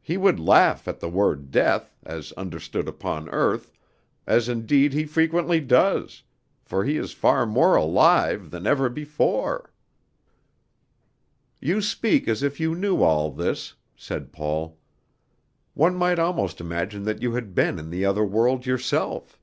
He 0.00 0.16
would 0.16 0.40
laugh 0.40 0.88
at 0.88 0.98
the 0.98 1.08
word 1.08 1.52
death, 1.52 1.96
as 2.02 2.32
understood 2.32 2.88
upon 2.88 3.28
earth, 3.28 3.70
as 4.26 4.48
indeed 4.48 4.92
he 4.92 5.04
frequently 5.04 5.60
does, 5.60 6.24
for 6.64 6.82
he 6.84 6.96
is 6.96 7.12
far 7.12 7.46
more 7.46 7.76
alive 7.76 8.50
than 8.50 8.66
ever 8.66 8.88
before." 8.88 9.72
"You 11.60 11.80
speak 11.80 12.26
as 12.26 12.42
if 12.42 12.58
you 12.58 12.74
knew 12.74 13.00
all 13.04 13.30
this," 13.30 13.74
said 13.94 14.32
Paul. 14.32 14.76
"One 15.74 15.94
might 15.94 16.18
almost 16.18 16.60
imagine 16.60 17.04
that 17.04 17.22
you 17.22 17.34
had 17.34 17.54
been 17.54 17.78
in 17.78 17.90
the 17.90 18.04
other 18.04 18.24
world 18.24 18.66
yourself." 18.66 19.38